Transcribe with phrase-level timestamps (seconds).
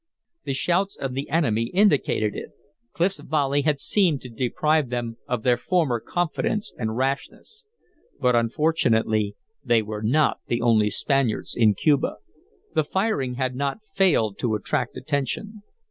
[0.45, 2.53] The shouts of the enemy indicated it;
[2.91, 7.65] Clif's volley had seemed to deprive them of their former confidence and rashness.
[8.19, 12.15] But unfortunately, they were not the only Spaniards in Cuba.
[12.73, 15.61] The firing had not failed to attract attention.